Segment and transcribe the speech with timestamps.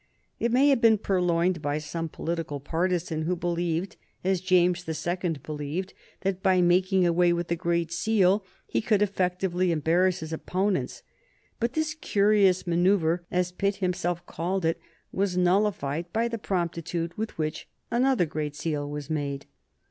[0.39, 5.43] It may have been purloined by some political partisan who believed, as James the Second
[5.43, 11.03] believed, that by making away with the Great Seal he could effectively embarrass his opponents.
[11.59, 14.79] But this "curious manoeuvre," as Pitt himself called it,
[15.11, 19.45] was nullified by the promptitude with which another Great Seal was made.